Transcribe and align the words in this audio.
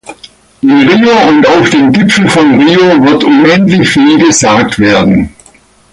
In 0.63 0.71
Rio 0.71 1.11
und 1.29 1.45
auf 1.47 1.69
dem 1.69 1.93
Gipfel 1.93 2.27
von 2.27 2.59
Rio 2.59 3.03
wird 3.03 3.23
unendlich 3.23 3.87
viel 3.87 4.17
gesagt 4.17 4.79
werden. 4.79 5.35